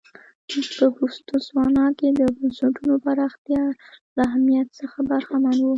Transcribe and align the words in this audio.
په 0.75 0.85
بوتسوانا 0.95 1.85
کې 1.97 2.07
د 2.19 2.21
بنسټونو 2.35 2.93
پراختیا 3.05 3.63
له 4.17 4.21
اهمیت 4.29 4.67
څخه 4.79 4.97
برخمن 5.09 5.57
و. 5.61 5.67